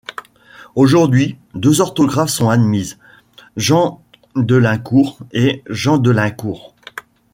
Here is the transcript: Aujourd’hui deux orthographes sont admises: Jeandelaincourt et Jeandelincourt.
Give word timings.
Aujourd’hui 0.73 1.37
deux 1.53 1.79
orthographes 1.79 2.31
sont 2.31 2.49
admises: 2.49 2.97
Jeandelaincourt 3.55 5.19
et 5.31 5.61
Jeandelincourt. 5.69 6.73